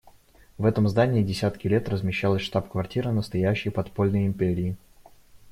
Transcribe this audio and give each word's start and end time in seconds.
В 0.57 0.65
этом 0.65 0.87
здании 0.89 1.21
десятки 1.21 1.67
лет 1.67 1.87
размещалась 1.87 2.41
штаб-квартира 2.41 3.11
настоящей 3.11 3.69
подпольной 3.69 4.25
империи. 4.25 4.75